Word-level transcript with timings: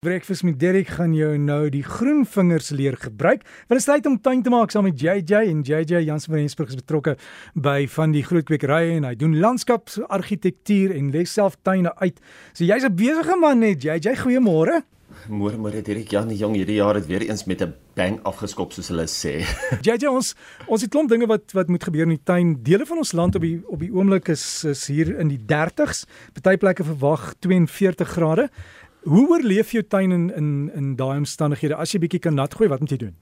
Breakfast 0.00 0.42
met 0.42 0.56
Derek 0.56 0.88
gaan 0.96 1.12
jou 1.12 1.34
nou 1.36 1.66
die 1.68 1.82
groen 1.84 2.22
vingers 2.24 2.70
leer 2.72 2.94
gebruik. 2.96 3.42
Wil 3.68 3.76
is 3.76 3.84
tyd 3.84 4.06
om 4.08 4.14
tuin 4.16 4.40
te 4.40 4.48
maak 4.48 4.72
saam 4.72 4.86
met 4.88 4.96
JJ 4.96 5.42
en 5.50 5.58
JJ 5.60 6.00
Jansen 6.06 6.32
van 6.32 6.40
Rensburg 6.40 6.70
is 6.72 6.78
betrokke 6.78 7.12
by 7.52 7.84
van 7.98 8.14
die 8.16 8.22
groot 8.24 8.46
kwekerye 8.48 8.94
en 8.94 9.04
hy 9.04 9.12
doen 9.20 9.34
landskapsargitektuur 9.42 10.94
en 10.96 11.10
lê 11.12 11.26
self 11.28 11.58
tuine 11.68 11.92
uit. 12.00 12.16
So 12.54 12.64
jy's 12.64 12.88
'n 12.88 12.96
besige 12.96 13.36
man 13.36 13.60
net 13.60 13.84
JJ, 13.84 14.16
goeiemôre. 14.24 14.80
Môre 15.28 15.58
môre 15.58 15.82
Derek, 15.82 16.08
ja, 16.12 16.24
die 16.24 16.38
jong 16.38 16.54
hierdie 16.54 16.80
jaar 16.80 16.94
het 16.94 17.06
weer 17.06 17.20
eens 17.28 17.44
met 17.44 17.60
'n 17.60 17.74
bang 17.94 18.20
afgeskop 18.24 18.72
soos 18.72 18.88
hulle 18.88 19.04
sê. 19.04 19.44
JJ 19.86 20.08
ons 20.08 20.34
ons 20.66 20.80
het 20.80 20.90
klomp 20.90 21.10
dinge 21.10 21.26
wat 21.26 21.52
wat 21.52 21.68
moet 21.68 21.84
gebeur 21.84 22.08
in 22.08 22.16
die 22.16 22.24
tuin. 22.24 22.62
Dele 22.62 22.86
van 22.86 22.96
ons 22.96 23.12
land 23.12 23.34
op 23.34 23.42
die 23.42 23.60
op 23.66 23.80
die 23.80 23.92
oomblik 23.92 24.28
is 24.28 24.64
is 24.64 24.86
hier 24.86 25.18
in 25.18 25.28
die 25.28 25.40
30s. 25.44 26.06
Party 26.32 26.56
plekke 26.56 26.84
verwag 26.84 27.34
42 27.40 28.08
grade. 28.08 28.48
Hoe 29.02 29.28
oorleef 29.28 29.72
jou 29.72 29.84
tuin 29.86 30.12
in 30.12 30.30
in 30.34 30.70
in 30.74 30.96
daai 30.96 31.16
omstandighede? 31.16 31.76
As 31.76 31.92
jy 31.92 32.00
bietjie 32.02 32.20
kan 32.20 32.34
nat 32.34 32.54
gooi, 32.54 32.68
wat 32.68 32.80
moet 32.80 32.90
jy 32.90 33.00
doen? 33.06 33.16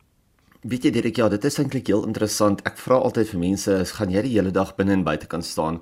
Weet 0.67 0.89
jy 0.89 0.91
Derek, 0.91 1.15
ja, 1.21 1.29
dit 1.31 1.45
is 1.47 1.57
eintlik 1.63 1.87
heel 1.87 2.01
interessant. 2.03 2.65
Ek 2.67 2.81
vra 2.83 2.97
altyd 3.07 3.29
vir 3.31 3.39
mense, 3.39 3.75
gaan 3.95 4.11
jy 4.11 4.25
die 4.25 4.33
hele 4.33 4.51
dag 4.51 4.73
binne 4.75 4.97
en 4.97 5.05
buite 5.07 5.29
kan 5.31 5.45
staan? 5.47 5.77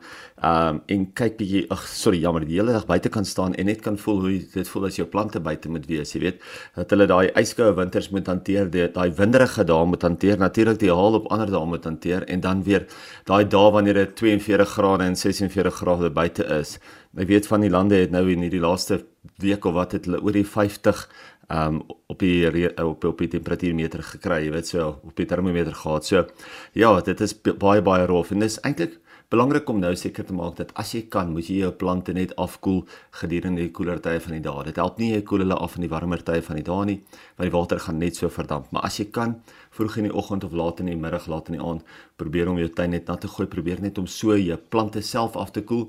Um 0.44 0.82
en 0.92 1.06
kyk 1.16 1.38
bietjie, 1.38 1.62
ag 1.72 1.86
sorry, 1.88 2.18
jammer, 2.20 2.44
die 2.44 2.58
hele 2.58 2.74
dag 2.76 2.84
buite 2.84 3.08
kan 3.08 3.24
staan 3.24 3.56
en 3.56 3.70
net 3.70 3.80
kan 3.80 3.96
voel 3.96 4.20
hoe 4.26 4.34
dit 4.52 4.68
voel 4.68 4.84
as 4.90 4.98
jou 5.00 5.06
plante 5.08 5.40
buite 5.40 5.72
moet 5.72 5.88
wees, 5.88 6.12
jy 6.12 6.20
weet, 6.26 6.44
dat 6.76 6.92
hulle 6.92 7.08
daai 7.08 7.32
yskoue 7.40 7.72
winters 7.78 8.10
moet 8.12 8.28
hanteer, 8.28 8.68
daai 8.68 9.08
winderige 9.16 9.64
dae 9.64 9.88
moet 9.88 10.04
hanteer, 10.04 10.36
natuurlik 10.44 10.82
die 10.84 10.92
haal 10.92 11.22
op 11.22 11.32
ander 11.32 11.56
dae 11.56 11.64
moet 11.72 11.88
hanteer 11.88 12.28
en 12.28 12.44
dan 12.44 12.60
weer 12.68 12.84
daai 13.24 13.48
dae 13.48 13.72
wanneer 13.72 14.02
dit 14.04 14.14
42 14.20 14.76
grade 14.76 15.08
en 15.08 15.16
46 15.16 15.80
grade 15.80 16.12
buite 16.12 16.44
is. 16.60 16.76
Ek 17.16 17.30
weet 17.32 17.46
van 17.48 17.62
die 17.64 17.72
lande 17.72 17.96
het 17.96 18.12
nou 18.12 18.26
in 18.28 18.42
hierdie 18.44 18.60
laaste 18.60 19.06
week 19.40 19.64
of 19.64 19.72
wat 19.72 19.94
het 19.96 20.04
hulle 20.04 20.20
oor 20.20 20.36
die 20.36 20.44
50 20.44 21.06
um 21.48 21.82
op 22.06 22.18
die 22.18 22.68
op 22.82 23.04
op 23.04 23.18
die 23.18 23.28
temperatuurmeter 23.28 24.02
gekry, 24.02 24.44
jy 24.44 24.52
weet 24.54 24.68
so 24.68 24.86
op 25.02 25.16
die 25.16 25.26
termometer 25.26 25.74
gehad. 25.74 26.04
So 26.04 26.26
ja, 26.72 27.00
dit 27.00 27.20
is 27.20 27.34
baie 27.34 27.82
baie 27.82 28.06
rof 28.06 28.30
en 28.30 28.40
dis 28.40 28.60
eintlik 28.62 28.98
belangrik 29.30 29.68
om 29.68 29.80
nou 29.82 29.90
seker 29.98 30.24
te 30.26 30.34
maak 30.34 30.54
dat 30.60 30.70
as 30.78 30.92
jy 30.94 31.02
kan, 31.10 31.32
moet 31.34 31.48
jy 31.50 31.58
jou 31.64 31.72
plante 31.74 32.12
net 32.14 32.34
afkoel 32.38 32.84
gedurende 33.20 33.64
die 33.64 33.72
koeler 33.74 33.98
tye 34.02 34.20
van 34.22 34.36
die 34.36 34.42
dag. 34.44 34.60
Dit 34.68 34.78
help 34.78 35.00
nie 35.02 35.12
jy 35.16 35.22
koel 35.26 35.42
hulle 35.42 35.58
af 35.58 35.74
in 35.78 35.86
die 35.86 35.90
warmer 35.90 36.22
tye 36.22 36.42
van 36.46 36.60
die 36.60 36.66
dag 36.66 36.84
nie, 36.86 37.00
want 37.34 37.50
die 37.50 37.54
water 37.56 37.82
gaan 37.82 37.98
net 37.98 38.18
so 38.18 38.30
verdamp. 38.30 38.70
Maar 38.70 38.86
as 38.86 39.00
jy 39.00 39.08
kan, 39.10 39.34
vroeg 39.74 39.98
in 39.98 40.08
die 40.10 40.14
oggend 40.14 40.46
of 40.46 40.54
laat 40.54 40.82
in 40.82 40.92
die 40.92 40.98
middag, 40.98 41.26
laat 41.26 41.50
in 41.50 41.58
die 41.58 41.64
aand, 41.64 41.82
probeer 42.22 42.52
om 42.52 42.60
jou 42.62 42.70
tuin 42.70 42.94
net 42.94 43.10
nat 43.10 43.24
te 43.24 43.30
gooi, 43.30 43.48
probeer 43.50 43.82
net 43.82 43.98
om 43.98 44.06
so 44.06 44.36
jou 44.38 44.58
plante 44.70 45.02
self 45.02 45.36
af 45.36 45.50
te 45.50 45.64
koel. 45.66 45.88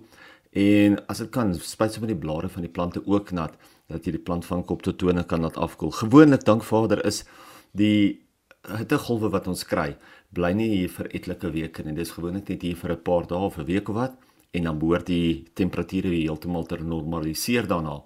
En 0.58 0.97
as 1.05 1.22
dit 1.22 1.30
kan, 1.30 1.53
spuit 1.53 1.94
sommer 1.94 2.09
die 2.09 2.17
blare 2.17 2.50
van 2.50 2.66
die 2.66 2.73
plante 2.73 3.05
ook 3.05 3.35
nat 3.38 3.53
dat 3.88 4.05
jy 4.05 4.17
die 4.17 4.23
plant 4.23 4.45
van 4.45 4.63
kop 4.67 4.83
tot 4.83 4.97
tone 4.99 5.23
kan 5.23 5.41
laat 5.41 5.57
afkoel. 5.57 5.91
Gewoonlik 5.91 6.45
dank 6.45 6.63
Vader 6.63 7.03
is 7.05 7.23
die 7.71 8.23
hittegolwe 8.67 9.29
wat 9.31 9.47
ons 9.47 9.63
kry, 9.63 9.95
bly 10.35 10.52
nie 10.53 10.69
hier 10.73 10.91
vir 10.91 11.07
etlike 11.16 11.52
weke 11.53 11.85
nie. 11.85 11.95
Dis 11.95 12.11
gewoonlik 12.11 12.49
net 12.49 12.61
hier 12.61 12.75
vir 12.75 12.91
'n 12.91 13.03
paar 13.03 13.27
dae 13.27 13.38
of 13.38 13.57
'n 13.57 13.66
week 13.66 13.89
of 13.89 13.95
wat 13.95 14.17
en 14.52 14.63
dan 14.63 14.79
behoort 14.79 15.05
die 15.05 15.45
temperature 15.53 16.09
weer 16.09 16.27
heeltemal 16.27 16.66
te 16.66 16.77
normaliseer 16.81 17.67
daarna. 17.67 18.03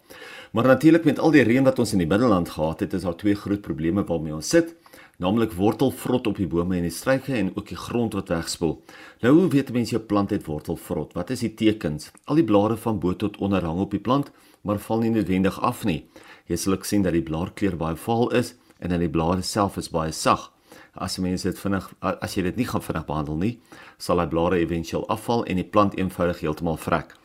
Maar 0.51 0.67
natuurlik 0.67 1.05
met 1.05 1.19
al 1.19 1.31
die 1.31 1.43
reën 1.43 1.63
wat 1.63 1.79
ons 1.79 1.93
in 1.93 1.99
die 1.99 2.07
binneland 2.07 2.49
gehad 2.49 2.79
het, 2.79 2.93
is 2.93 3.01
daar 3.01 3.16
twee 3.16 3.35
groot 3.35 3.61
probleme 3.61 4.03
waarmee 4.03 4.33
ons 4.33 4.49
sit 4.49 4.75
naamlik 5.21 5.51
wortelvrot 5.53 6.27
op 6.27 6.38
die 6.41 6.47
bome 6.49 6.79
en 6.79 6.88
die 6.88 6.93
struike 6.93 7.33
en 7.38 7.51
ook 7.55 7.67
die 7.69 7.77
grond 7.77 8.16
wat 8.17 8.31
wegspoel. 8.33 8.79
Nou 9.21 9.33
hoe 9.35 9.49
weet 9.53 9.69
mense 9.71 9.93
jou 9.93 10.01
plant 10.01 10.33
het 10.33 10.47
wortelvrot? 10.47 11.13
Wat 11.13 11.29
is 11.29 11.43
die 11.45 11.53
tekens? 11.53 12.09
Al 12.25 12.41
die 12.41 12.47
blare 12.47 12.77
van 12.77 12.99
bo 12.99 13.13
tot 13.13 13.38
onder 13.38 13.61
hang 13.66 13.79
op 13.79 13.93
die 13.93 14.01
plant, 14.01 14.31
maar 14.61 14.79
val 14.79 14.99
nie 14.99 15.09
noodwendig 15.09 15.59
af 15.61 15.85
nie. 15.85 16.05
Jy 16.47 16.55
sal 16.57 16.73
ook 16.73 16.85
sien 16.85 17.03
dat 17.03 17.13
die 17.13 17.25
blaarkleur 17.25 17.77
baie 17.77 17.95
vaal 17.95 18.31
is 18.37 18.55
en 18.79 18.89
dan 18.89 18.99
die 18.99 19.09
blare 19.09 19.41
self 19.41 19.77
is 19.77 19.89
baie 19.89 20.11
sag. 20.11 20.51
As 20.93 21.17
mense 21.17 21.47
dit 21.47 21.59
vinnig 21.59 21.87
as 22.01 22.35
jy 22.35 22.43
dit 22.43 22.57
nie 22.59 22.67
gaan 22.67 22.83
vinnig 22.83 23.05
behandel 23.07 23.37
nie, 23.39 23.53
sal 23.97 24.19
die 24.19 24.27
blare 24.27 24.59
éventueel 24.59 25.07
afval 25.07 25.45
en 25.45 25.61
die 25.61 25.67
plant 25.67 25.97
eenvoudig 25.97 26.44
heeltemal 26.44 26.77
vrek. 26.77 27.16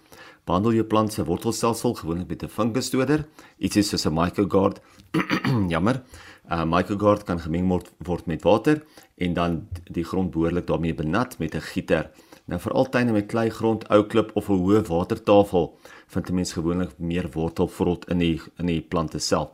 Behandel 0.46 0.76
jou 0.76 0.84
plant 0.86 1.12
se 1.12 1.24
wortelstelsel 1.26 1.96
gewoonlik 1.98 2.28
met 2.28 2.42
'n 2.42 2.48
fungusdoder, 2.48 3.26
ietsie 3.58 3.82
soos 3.82 4.06
'n 4.06 4.14
mycogard. 4.14 4.80
Jammer. 5.72 6.02
'n 6.46 6.52
uh, 6.52 6.64
Mycogard 6.64 7.24
kan 7.24 7.40
gemeng 7.40 7.66
word, 7.68 7.90
word 7.98 8.26
met 8.26 8.42
water 8.42 8.84
en 9.18 9.34
dan 9.34 9.66
die 9.90 10.04
grond 10.04 10.30
behoorlik 10.30 10.66
daarmee 10.66 10.94
benat 10.94 11.38
met 11.38 11.54
'n 11.54 11.60
gieter. 11.60 12.10
Nou 12.46 12.60
vir 12.62 12.74
altyne 12.78 13.10
met 13.10 13.26
kleigrond, 13.26 13.82
ou 13.90 14.04
klip 14.06 14.30
of 14.38 14.48
'n 14.48 14.58
hoë 14.62 14.82
watertafel 14.86 15.64
vind 16.06 16.28
'n 16.30 16.34
mens 16.34 16.52
gewoonlik 16.52 16.92
meer 16.98 17.28
wortelvrot 17.30 18.08
in 18.08 18.18
die 18.18 18.40
in 18.58 18.66
die 18.66 18.80
plante 18.80 19.18
self. 19.18 19.50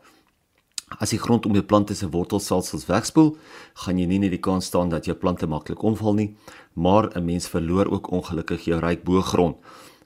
As 1.00 1.10
die 1.10 1.18
grond 1.18 1.46
om 1.46 1.52
jou 1.52 1.62
plante 1.62 1.94
se 1.94 2.08
wortelselsels 2.10 2.86
wegspoel, 2.86 3.36
gaan 3.74 3.98
jy 3.98 4.06
nie 4.06 4.18
net 4.18 4.30
die 4.30 4.40
kans 4.40 4.66
staan 4.66 4.88
dat 4.88 5.04
jou 5.04 5.16
plante 5.16 5.46
maklik 5.46 5.82
omval 5.82 6.14
nie, 6.14 6.36
maar 6.74 7.08
'n 7.16 7.24
mens 7.24 7.48
verloor 7.48 7.90
ook 7.90 8.10
ongelukkig 8.10 8.64
jou 8.64 8.80
ryk 8.80 9.04
boogrond. 9.04 9.56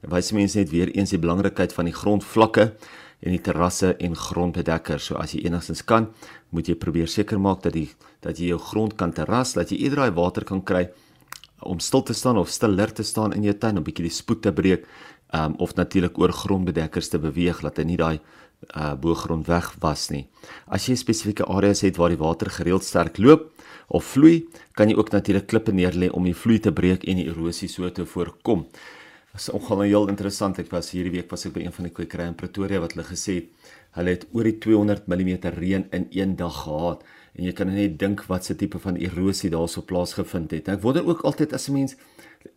Wys 0.03 0.33
mense 0.33 0.59
net 0.59 0.71
weer 0.71 0.89
eens 0.89 1.11
die 1.11 1.19
belangrikheid 1.19 1.73
van 1.73 1.85
die 1.85 1.95
grondvlakke 1.95 2.73
en 3.21 3.31
die 3.31 3.41
terrasse 3.41 3.97
en 3.97 4.17
grondbedekkers. 4.17 5.05
So 5.05 5.15
as 5.15 5.33
jy 5.33 5.41
enigstens 5.45 5.85
kan, 5.85 6.09
moet 6.51 6.67
jy 6.67 6.75
probeer 6.75 7.09
seker 7.09 7.41
maak 7.41 7.63
dat 7.63 7.73
die 7.73 7.91
dat 8.21 8.39
jy 8.39 8.47
jou 8.47 8.59
grond 8.59 8.97
kan 8.97 9.13
terras, 9.13 9.53
dat 9.53 9.71
jy 9.71 9.77
eerder 9.77 9.97
daai 9.97 10.15
water 10.15 10.45
kan 10.45 10.63
kry 10.63 10.89
om 11.61 11.79
stil 11.81 12.03
te 12.03 12.15
staan 12.15 12.39
of 12.39 12.49
stiller 12.53 12.93
te 12.93 13.03
staan 13.03 13.33
in 13.33 13.47
jou 13.47 13.55
tuin 13.55 13.79
om 13.79 13.85
bietjie 13.85 14.09
die 14.09 14.15
spoed 14.15 14.43
te 14.43 14.53
breek, 14.53 14.87
um, 15.35 15.55
of 15.59 15.75
natuurlik 15.75 16.19
oor 16.19 16.33
grondbedekkers 16.33 17.09
te 17.09 17.19
beweeg 17.19 17.63
dat 17.65 17.81
hy 17.81 17.87
nie 17.89 18.01
daai 18.01 18.19
uh, 18.19 18.95
boogrond 18.95 19.47
weg 19.49 19.73
was 19.83 20.09
nie. 20.11 20.27
As 20.67 20.89
jy 20.89 20.97
spesifieke 20.99 21.47
areas 21.49 21.83
het 21.87 21.99
waar 22.01 22.15
die 22.15 22.21
water 22.21 22.51
gereeld 22.51 22.85
sterk 22.85 23.19
loop 23.19 23.51
of 23.89 24.05
vloei, 24.17 24.47
kan 24.75 24.91
jy 24.91 24.97
ook 24.99 25.13
natuurlik 25.15 25.49
klippe 25.51 25.73
neerlê 25.73 26.11
om 26.11 26.25
die 26.27 26.37
vloei 26.37 26.59
te 26.63 26.73
breek 26.75 27.07
en 27.07 27.21
die 27.21 27.29
erosie 27.31 27.69
so 27.71 27.89
te 27.91 28.07
voorkom 28.07 28.67
is 29.37 29.49
ongelukkig 29.53 29.93
heel 29.93 30.09
interessant. 30.09 30.59
Ek 30.59 30.71
was 30.73 30.91
hierdie 30.95 31.13
week 31.13 31.31
was 31.31 31.47
ek 31.47 31.55
by 31.57 31.65
een 31.65 31.75
van 31.77 31.89
die 31.89 31.95
kwekerye 31.95 32.31
in 32.33 32.39
Pretoria 32.39 32.81
wat 32.81 32.97
hulle 32.97 33.07
gesê 33.09 33.41
het 33.41 33.73
hulle 33.97 34.13
het 34.13 34.27
oor 34.37 34.45
die 34.45 34.59
200 34.61 35.07
mm 35.09 35.31
reën 35.57 35.87
in 35.97 36.09
een 36.13 36.35
dag 36.37 36.63
gehad 36.65 37.05
en 37.37 37.45
jy 37.45 37.53
kan 37.57 37.71
net 37.73 37.99
dink 38.01 38.25
wat 38.29 38.45
se 38.45 38.57
tipe 38.57 38.81
van 38.81 38.97
erosie 39.01 39.51
daarso 39.53 39.83
plaasgevind 39.85 40.53
het. 40.57 40.69
Ek 40.69 40.83
wonder 40.85 41.05
ook 41.07 41.25
altyd 41.29 41.53
as 41.57 41.69
'n 41.69 41.73
mens 41.73 41.97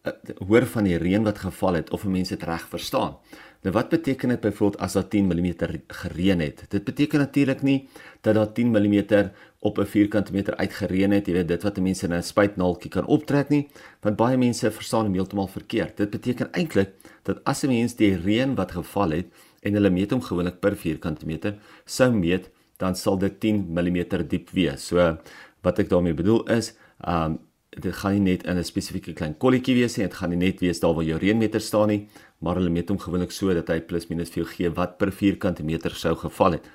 uh, 0.04 0.12
hoor 0.48 0.66
van 0.66 0.84
die 0.84 0.98
reën 0.98 1.24
wat 1.24 1.40
geval 1.40 1.74
het 1.80 1.92
of 1.92 2.04
'n 2.04 2.12
mens 2.12 2.30
dit 2.30 2.44
reg 2.44 2.68
verstaan. 2.68 3.16
Nou 3.62 3.74
wat 3.76 3.90
beteken 3.90 4.30
dit 4.30 4.40
byvoorbeeld 4.40 4.82
as 4.82 4.94
daar 4.94 5.08
10 5.08 5.26
mm 5.28 5.54
gereën 5.88 6.40
het? 6.40 6.64
Dit 6.70 6.84
beteken 6.84 7.20
natuurlik 7.20 7.62
nie 7.62 7.88
dat 8.22 8.36
daar 8.36 8.52
10 8.52 8.72
mm 8.72 9.32
op 9.60 9.78
'n 9.78 9.86
vierkante 9.86 10.32
meter 10.32 10.56
uitgereën 10.56 11.12
het, 11.12 11.28
jy 11.28 11.34
weet 11.34 11.48
dit 11.48 11.64
wat 11.64 11.80
mense 11.80 12.06
in 12.06 12.14
'n 12.14 12.24
spuitnaaltjie 12.24 12.90
kan 12.92 13.06
optrek 13.06 13.50
nie, 13.50 13.68
want 14.02 14.16
baie 14.16 14.38
mense 14.38 14.72
verstaan 14.72 15.06
hom 15.06 15.14
heeltemal 15.14 15.48
verkeerd. 15.48 15.98
Dit 15.98 16.10
beteken 16.10 16.52
eintlik 16.52 16.90
dat 17.24 17.44
as 17.44 17.64
'n 17.64 17.68
mens 17.68 17.96
die 17.96 18.16
reën 18.16 18.56
wat 18.56 18.72
geval 18.72 19.10
het 19.10 19.26
en 19.62 19.74
hulle 19.74 19.90
meet 19.90 20.12
hom 20.12 20.22
gewoonlik 20.22 20.60
per 20.60 20.76
vierkante 20.76 21.26
meter, 21.26 21.56
sou 21.86 22.12
meet, 22.14 22.50
dan 22.78 22.96
sal 22.96 23.18
dit 23.18 23.40
10 23.40 23.66
mm 23.70 24.28
diep 24.28 24.50
wees. 24.50 24.88
So 24.88 25.18
wat 25.62 25.80
ek 25.80 25.90
daarmee 25.90 26.14
bedoel 26.14 26.48
is, 26.50 26.74
um 27.08 27.40
dit 27.70 27.96
gaan 27.96 28.14
nie 28.18 28.32
net 28.32 28.44
in 28.44 28.58
'n 28.58 28.64
spesifieke 28.64 29.14
klein 29.14 29.38
kolletjie 29.38 29.76
wees 29.76 29.98
nie, 29.98 30.06
dit 30.08 30.14
gaan 30.14 30.30
nie 30.30 30.38
net 30.38 30.60
wees 30.60 30.80
daar 30.80 30.94
waar 30.94 31.04
jou 31.04 31.18
reënmeter 31.20 31.62
staan 31.62 31.88
nie, 31.88 32.08
maar 32.40 32.56
hulle 32.56 32.70
meet 32.70 32.90
hom 32.90 32.98
gewoonlik 32.98 33.32
so 33.32 33.54
dat 33.54 33.68
hy 33.68 33.80
plus 33.80 34.10
minus 34.10 34.30
vir 34.30 34.44
jou 34.44 34.50
gee 34.54 34.70
wat 34.70 34.98
per 34.98 35.12
vierkante 35.12 35.64
meter 35.64 35.92
sou 35.92 36.16
geval 36.16 36.52
het. 36.52 36.66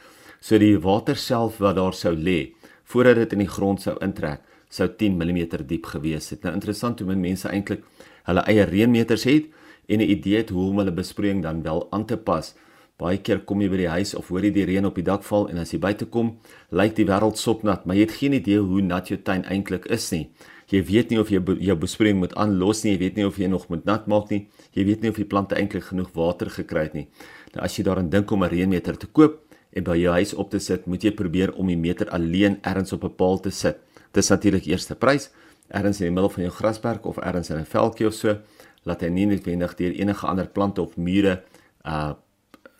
So 0.40 0.58
die 0.58 0.78
water 0.78 1.16
self 1.16 1.58
wat 1.58 1.76
daar 1.76 1.92
sou 1.92 2.14
lê 2.14 2.52
voordat 2.84 3.16
dit 3.16 3.32
in 3.32 3.38
die 3.38 3.48
grond 3.48 3.80
sou 3.82 3.96
intrek, 4.00 4.40
sou 4.68 4.88
10 4.88 5.16
mm 5.16 5.66
diep 5.66 5.86
gewees 5.86 6.30
het. 6.30 6.42
Nou 6.42 6.54
interessant 6.54 7.00
hoe 7.00 7.14
mense 7.14 7.48
eintlik 7.48 7.82
hulle 8.24 8.44
eie 8.46 8.64
reënmeters 8.64 9.24
het 9.24 9.44
en 9.88 9.98
'n 10.00 10.10
idee 10.10 10.36
het 10.36 10.50
hoe 10.50 10.70
om 10.70 10.78
hulle 10.78 10.92
besproeiing 10.92 11.42
dan 11.42 11.62
wel 11.62 11.88
aan 11.90 12.06
te 12.06 12.16
pas. 12.16 12.54
Baie 12.96 13.18
keer 13.18 13.40
kom 13.40 13.60
jy 13.60 13.68
by 13.68 13.76
die 13.76 13.88
huis 13.88 14.14
of 14.14 14.28
hoor 14.28 14.44
jy 14.44 14.50
die 14.50 14.64
reën 14.64 14.86
op 14.86 14.94
die 14.94 15.02
dak 15.02 15.24
val 15.24 15.48
en 15.50 15.58
as 15.58 15.72
jy 15.72 15.78
buite 15.78 16.06
kom, 16.06 16.38
lyk 16.70 16.94
die 16.94 17.06
wêreld 17.06 17.36
sopnat, 17.36 17.86
maar 17.86 17.96
jy 17.96 18.02
het 18.06 18.12
geen 18.12 18.32
idee 18.32 18.58
hoe 18.58 18.82
nat 18.82 19.08
jou 19.08 19.18
tuin 19.18 19.44
eintlik 19.44 19.86
is 19.86 20.12
nie. 20.12 20.30
Jy 20.70 20.82
weet 20.84 21.10
nie 21.10 21.18
of 21.20 21.28
jy 21.30 21.40
jou 21.60 21.76
besproeiing 21.76 22.18
moet 22.18 22.34
aanlos 22.34 22.84
nie, 22.84 22.92
jy 22.92 22.98
weet 22.98 23.16
nie 23.16 23.26
of 23.26 23.36
jy 23.36 23.46
nog 23.46 23.68
moet 23.68 23.84
nat 23.84 24.06
maak 24.06 24.30
nie. 24.30 24.48
Jy 24.72 24.84
weet 24.84 25.02
nie 25.02 25.10
of 25.10 25.16
die 25.16 25.24
plante 25.24 25.54
eintlik 25.54 25.84
genoeg 25.84 26.10
water 26.14 26.50
gekry 26.50 26.82
het 26.82 26.94
nie. 26.94 27.08
Nou 27.54 27.64
as 27.64 27.76
jy 27.78 27.84
daaraan 27.84 28.10
dink 28.10 28.30
om 28.30 28.44
'n 28.44 28.50
reënmeter 28.50 28.96
te 28.96 29.06
koop, 29.06 29.44
en 29.74 29.84
by 29.86 29.96
jou 29.98 30.12
huis 30.14 30.34
op 30.38 30.50
te 30.52 30.60
sit, 30.62 30.86
moet 30.86 31.02
jy 31.02 31.12
probeer 31.16 31.52
om 31.58 31.70
die 31.70 31.78
meter 31.78 32.10
alleen 32.14 32.58
ergens 32.62 32.92
op 32.92 33.04
'n 33.04 33.14
paal 33.16 33.40
te 33.40 33.50
sit. 33.50 33.76
Dis 34.12 34.28
natuurlik 34.30 34.66
eerste 34.66 34.94
prys, 34.94 35.30
ergens 35.68 36.00
in 36.00 36.06
die 36.06 36.14
middel 36.14 36.30
van 36.30 36.42
jou 36.42 36.52
grasperk 36.52 37.06
of 37.06 37.18
ergens 37.18 37.50
in 37.50 37.58
'n 37.58 37.64
veldjie 37.64 38.06
of 38.06 38.14
so, 38.14 38.38
laat 38.84 39.00
hy 39.00 39.08
nie 39.08 39.26
noodwendig 39.26 39.74
deur 39.74 39.92
enige 39.92 40.26
ander 40.26 40.46
plante 40.46 40.82
of 40.82 40.96
mure 40.96 41.42
uh 41.84 42.14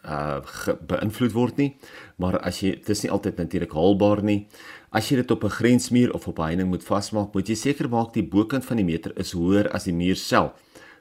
uh 0.05 0.41
beïnvloed 0.89 1.33
word 1.33 1.57
nie. 1.57 1.75
Maar 2.17 2.39
as 2.41 2.61
jy 2.63 2.75
dis 2.87 3.03
nie 3.05 3.11
altyd 3.11 3.37
natuurlik 3.37 3.73
haalbaar 3.73 4.23
nie. 4.23 4.47
As 4.93 5.11
jy 5.11 5.17
dit 5.17 5.31
op 5.31 5.45
'n 5.45 5.51
grensmuur 5.51 6.15
of 6.15 6.29
op 6.29 6.39
'n 6.39 6.43
heining 6.43 6.69
moet 6.69 6.85
vasmaak, 6.85 7.35
moet 7.35 7.49
jy 7.49 7.55
seker 7.55 7.89
maak 7.89 8.13
die 8.13 8.23
bokant 8.23 8.65
van 8.65 8.77
die 8.77 8.85
meter 8.85 9.13
is 9.17 9.33
hoër 9.33 9.73
as 9.73 9.85
die 9.85 9.93
muur 9.93 10.17
self, 10.17 10.53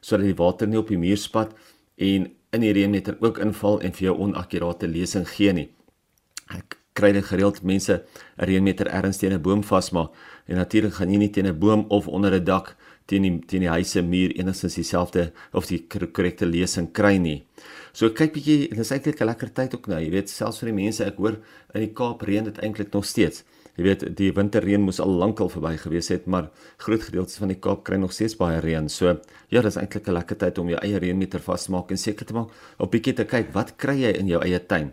sodat 0.01 0.25
die 0.25 0.35
water 0.35 0.67
nie 0.67 0.77
op 0.77 0.88
die 0.88 0.97
muur 0.97 1.17
spat 1.17 1.53
en 1.97 2.31
in 2.51 2.61
die 2.61 2.73
reënmeter 2.73 3.17
ook 3.19 3.38
inval 3.38 3.81
en 3.81 3.91
vir 3.91 4.07
jou 4.07 4.17
onakkurate 4.17 4.88
lesing 4.88 5.27
gee 5.27 5.53
nie. 5.53 5.69
Ek 6.50 6.77
kry 6.94 7.11
dit 7.11 7.25
gereeld 7.25 7.63
mense 7.63 7.94
'n 8.38 8.45
reënmeter 8.45 8.88
ergens 8.88 9.17
teen 9.17 9.33
'n 9.33 9.41
boom 9.41 9.63
vasmaak 9.63 10.11
en 10.47 10.55
natuurlik 10.55 10.94
gaan 10.94 11.09
jy 11.09 11.17
nie 11.17 11.29
teen 11.31 11.47
'n 11.47 11.59
boom 11.59 11.85
of 11.89 12.07
onder 12.07 12.33
'n 12.33 12.44
dak 12.44 12.75
teen 13.05 13.21
die 13.21 13.39
teen 13.47 13.61
die 13.61 13.69
huise 13.69 14.01
muur 14.01 14.31
enigstens 14.31 14.75
dieselfde 14.75 15.31
of 15.51 15.65
die 15.67 15.85
korrekte 15.88 16.45
lesing 16.45 16.91
kry 16.91 17.17
nie. 17.17 17.45
So 17.93 18.09
kyk 18.09 18.31
bietjie 18.33 18.71
dit 18.71 18.79
is 18.81 18.89
eintlik 18.89 19.19
'n 19.21 19.25
lekker 19.29 19.49
tyd 19.53 19.75
ook 19.75 19.87
nou. 19.87 19.99
Jy 20.01 20.09
weet 20.09 20.29
selfs 20.29 20.59
vir 20.59 20.71
die 20.71 20.77
mense 20.83 21.05
ek 21.05 21.17
hoor 21.17 21.37
in 21.75 21.81
die 21.81 21.93
Kaap 21.93 22.23
reën 22.25 22.43
dit 22.43 22.57
eintlik 22.57 22.91
nog 22.91 23.05
steeds. 23.05 23.43
Jy 23.77 23.83
weet 23.83 24.15
die 24.17 24.31
winterreën 24.33 24.81
moes 24.81 24.99
al 24.99 25.09
lankal 25.09 25.49
verby 25.49 25.77
gewees 25.77 26.09
het, 26.09 26.25
maar 26.25 26.49
groot 26.77 27.01
gedeeltes 27.01 27.37
van 27.37 27.49
die 27.49 27.59
Kaap 27.59 27.83
kry 27.83 27.97
nog 27.97 28.11
steeds 28.11 28.35
baie 28.35 28.59
reën. 28.59 28.89
So 28.89 29.19
ja, 29.49 29.61
dis 29.61 29.77
eintlik 29.77 30.07
'n 30.07 30.13
lekker 30.13 30.37
tyd 30.37 30.57
om 30.57 30.69
jou 30.69 30.79
eie 30.81 30.97
reënmeter 30.97 31.39
vas 31.39 31.65
te 31.65 31.71
maak 31.71 31.91
en 31.91 31.97
seker 31.97 32.25
te 32.25 32.33
maak 32.33 32.49
op 32.79 32.91
bietjie 32.91 33.13
te 33.13 33.25
kyk 33.25 33.53
wat 33.53 33.77
kry 33.77 34.01
jy 34.01 34.17
in 34.17 34.27
jou 34.27 34.41
eie 34.41 34.59
tuin. 34.59 34.91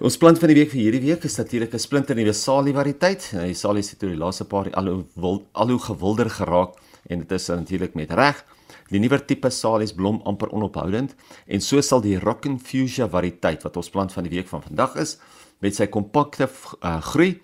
Ons 0.00 0.18
plant 0.18 0.38
van 0.38 0.48
die 0.48 0.54
week 0.56 0.70
vir 0.70 0.80
hierdie 0.80 1.00
week 1.00 1.24
is 1.24 1.38
natuurlik 1.38 1.72
'n 1.74 1.78
splinter 1.78 2.16
nuwe 2.16 2.32
salie 2.32 2.74
variëteit. 2.74 3.30
Die 3.32 3.54
salie 3.54 3.82
het 3.82 4.02
oor 4.02 4.10
die 4.10 4.18
laaste 4.18 4.44
paar 4.44 4.70
al 4.74 4.86
hoe 4.86 5.40
al 5.52 5.68
hoe 5.68 5.78
gewilder 5.78 6.28
geraak 6.28 6.74
en 7.08 7.18
dit 7.18 7.32
is 7.32 7.48
natuurlik 7.48 7.94
met 7.94 8.10
reg. 8.10 8.44
Die 8.90 9.00
nuwer 9.02 9.24
tipe 9.26 9.50
salies 9.50 9.92
blom 9.96 10.20
amper 10.24 10.52
onophoudend 10.52 11.14
en 11.46 11.60
so 11.60 11.80
sal 11.80 12.00
die 12.00 12.18
Rockin 12.18 12.58
Fuchsia 12.58 13.08
variëteit 13.08 13.64
wat 13.64 13.76
ons 13.76 13.90
plant 13.90 14.12
van 14.12 14.24
die 14.24 14.34
week 14.36 14.48
van 14.48 14.62
vandag 14.62 14.96
is 14.96 15.18
met 15.60 15.76
sy 15.76 15.86
kompakte 15.92 16.48
uh, 16.48 17.00
groei 17.12 17.34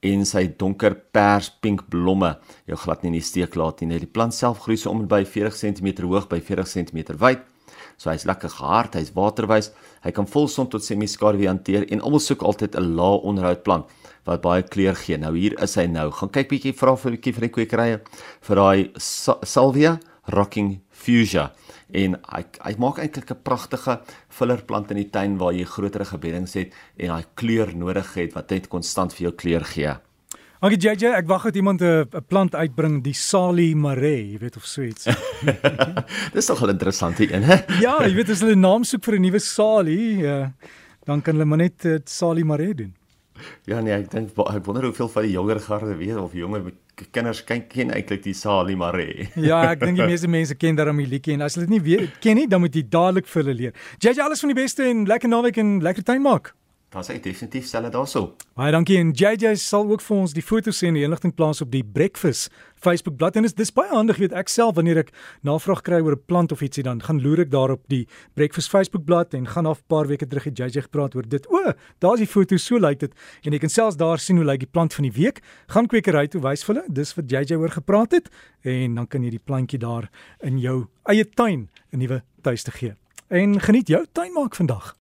en 0.00 0.24
sy 0.24 0.46
donker 0.60 0.96
pers 1.12 1.50
pink 1.60 1.84
blomme 1.92 2.32
jou 2.68 2.78
glad 2.80 3.02
nie 3.02 3.12
in 3.12 3.18
die 3.18 3.24
steek 3.24 3.56
laat 3.56 3.82
nie. 3.84 4.00
Die 4.00 4.08
plant 4.08 4.34
self 4.34 4.64
groei 4.64 4.78
so 4.80 4.90
om 4.92 5.04
en 5.04 5.08
by 5.10 5.24
40 5.28 5.56
cm 5.60 5.90
hoog 6.06 6.28
by 6.30 6.40
40 6.40 6.70
cm 6.72 7.16
wyd. 7.20 7.44
So 8.00 8.08
hy's 8.08 8.24
lekker 8.28 8.48
gehard, 8.48 8.96
hy's 8.96 9.12
waterwys. 9.16 9.70
Hy 10.04 10.12
kan 10.16 10.28
volson 10.28 10.70
tot 10.72 10.84
semi-skaduwee 10.84 11.50
hanteer 11.50 11.84
en 11.92 12.00
almal 12.00 12.22
soek 12.24 12.42
altyd 12.42 12.76
'n 12.76 12.96
lae 12.96 13.20
onderhoud 13.28 13.62
plant 13.62 13.86
wat 14.24 14.40
baie 14.40 14.62
kleur 14.62 14.96
gee. 14.96 15.18
Nou 15.18 15.34
hier 15.36 15.54
is 15.62 15.76
hy 15.76 15.86
nou. 15.86 16.10
Gaan 16.10 16.32
kyk 16.32 16.48
bietjie 16.48 16.72
vra 16.72 16.96
vir 16.96 17.12
'n 17.12 17.16
bietjie 17.16 17.34
vir 17.34 17.40
die 17.48 17.54
kwekerye 17.56 18.00
vir 18.40 18.56
daai 18.56 18.90
Salvia 18.96 19.98
Rocking 20.30 20.80
Fuchsia 20.90 21.50
en 21.92 22.14
hy 22.30 22.42
hy 22.64 22.74
maak 22.78 23.00
eintlik 23.02 23.30
'n 23.30 23.42
pragtige 23.42 24.00
fillerplant 24.28 24.90
in 24.90 24.96
die 24.96 25.10
tuin 25.10 25.38
waar 25.38 25.52
jy 25.52 25.64
groter 25.64 26.04
gebeddings 26.04 26.54
het 26.54 26.72
en 26.96 27.08
daai 27.08 27.24
kleur 27.34 27.74
nodig 27.74 28.14
het 28.14 28.34
wat 28.34 28.50
net 28.50 28.68
konstant 28.68 29.12
vir 29.12 29.30
jou 29.30 29.34
kleur 29.34 29.64
gee. 29.64 29.94
Dankie 30.60 30.76
JJ, 30.76 31.14
ek 31.16 31.26
wag 31.26 31.44
dat 31.48 31.56
iemand 31.56 31.80
'n 31.80 32.04
plant 32.28 32.54
uitbring, 32.54 33.02
die 33.02 33.14
Sali 33.14 33.74
Mare, 33.74 34.12
jy 34.32 34.38
weet 34.38 34.56
of 34.56 34.66
so 34.66 34.82
iets. 34.82 35.08
Dis 36.34 36.46
tog 36.46 36.60
'n 36.62 36.68
interessante 36.76 37.24
een, 37.32 37.42
hè? 37.42 37.56
ja, 37.80 38.04
jy 38.04 38.14
weet 38.14 38.30
as 38.30 38.40
hulle 38.40 38.54
'n 38.54 38.60
naam 38.60 38.84
soek 38.84 39.04
vir 39.04 39.14
'n 39.16 39.22
nuwe 39.22 39.40
Sali, 39.40 40.20
uh, 40.20 40.48
dan 41.06 41.22
kan 41.22 41.34
hulle 41.34 41.46
maar 41.46 41.58
net 41.58 41.84
uh, 41.84 41.98
Sali 42.04 42.44
Mare 42.44 42.74
doen. 42.74 42.99
Ja 43.70 43.80
nee, 43.80 43.94
ek 43.96 44.10
dink 44.12 44.36
ek 44.36 44.64
wonder 44.66 44.86
hoeveel 44.88 45.10
van 45.12 45.26
die 45.26 45.34
jonger 45.34 45.60
garde 45.64 45.96
weet 45.98 46.20
of 46.20 46.36
jonger 46.36 46.70
kinders 47.12 47.42
ken 47.48 47.66
ken 47.68 47.92
eintlik 47.96 48.22
die 48.24 48.34
Sali 48.36 48.76
Mare. 48.76 49.06
ja, 49.50 49.62
ek 49.72 49.84
dink 49.84 50.00
die 50.00 50.08
meeste 50.08 50.28
mense 50.28 50.56
ken 50.58 50.78
daarom 50.78 51.00
die 51.00 51.08
liedjie 51.08 51.36
en 51.36 51.46
as 51.46 51.56
hulle 51.56 51.68
dit 51.68 51.78
nie 51.78 51.84
weet 51.84 52.20
ken 52.20 52.40
nie, 52.40 52.48
dan 52.50 52.64
moet 52.64 52.76
jy 52.76 52.84
dadelik 52.88 53.28
vir 53.30 53.44
hulle 53.44 53.58
leer. 53.64 53.84
JJ 53.98 54.26
alles 54.26 54.44
van 54.44 54.54
die 54.54 54.60
beste 54.62 54.88
en 54.88 55.06
lekker 55.08 55.32
naweek 55.32 55.60
en 55.62 55.78
lekker 55.84 56.06
tuin 56.06 56.24
maak. 56.24 56.54
Dan 56.90 57.04
sê 57.06 57.20
definitief 57.22 57.68
stel 57.70 57.84
dit 57.86 57.92
daarso. 57.94 58.32
Baie 58.58 58.72
dankie 58.74 58.96
en 58.98 59.12
JJ 59.14 59.54
sal 59.62 59.86
ook 59.86 60.02
vir 60.02 60.16
ons 60.16 60.32
die 60.34 60.42
foto's 60.42 60.80
en 60.82 60.96
die 60.98 61.04
inligting 61.06 61.30
plaas 61.38 61.60
op 61.62 61.70
die 61.70 61.84
Breakfast 61.86 62.50
Facebook 62.82 63.14
bladsy 63.20 63.38
en 63.38 63.46
dit 63.46 63.52
is 63.52 63.58
dis 63.60 63.70
baie 63.76 63.92
handig 63.92 64.18
weet 64.18 64.34
ek 64.34 64.50
self 64.50 64.74
wanneer 64.74 64.98
ek 65.04 65.12
navraag 65.46 65.84
kry 65.86 66.00
oor 66.02 66.16
'n 66.16 66.24
plant 66.26 66.50
of 66.52 66.64
ietsie 66.66 66.82
dan 66.82 66.98
gaan 67.00 67.22
loer 67.22 67.44
ek 67.46 67.52
daarop 67.52 67.84
die 67.86 68.08
Breakfast 68.34 68.70
Facebook 68.74 69.04
bladsy 69.06 69.36
en 69.38 69.46
gaan 69.46 69.66
af 69.66 69.78
'n 69.78 69.86
paar 69.86 70.08
weke 70.10 70.26
terug 70.26 70.44
het 70.44 70.58
JJ 70.58 70.90
gepraat 70.90 71.14
oor 71.14 71.22
dit. 71.22 71.46
O, 71.46 71.72
daar's 72.00 72.18
die 72.18 72.26
foto, 72.26 72.56
so 72.56 72.76
lyk 72.76 72.98
dit 72.98 73.14
en 73.44 73.52
jy 73.52 73.58
kan 73.58 73.70
selfs 73.70 73.96
daar 73.96 74.18
sien 74.18 74.36
hoe 74.36 74.44
lyk 74.44 74.58
die 74.58 74.72
plant 74.72 74.92
van 74.94 75.04
die 75.04 75.12
week. 75.12 75.40
Gaan 75.68 75.86
kwekery 75.86 76.26
toe 76.26 76.40
wys 76.40 76.64
vir 76.64 76.74
hulle, 76.74 76.86
dis 76.90 77.14
wat 77.14 77.30
JJ 77.30 77.54
oor 77.54 77.70
gepraat 77.70 78.12
het 78.12 78.28
en 78.64 78.94
dan 78.94 79.06
kan 79.06 79.22
jy 79.22 79.30
die 79.30 79.44
plantjie 79.46 79.78
daar 79.78 80.10
in 80.42 80.58
jou 80.58 80.88
eie 81.04 81.24
tuin 81.24 81.68
'n 81.92 81.98
nuwe 81.98 82.22
tuiste 82.42 82.72
gee. 82.72 82.96
En 83.28 83.60
geniet 83.60 83.86
jou 83.86 84.04
tuin 84.12 84.32
maak 84.32 84.56
vandag. 84.56 84.96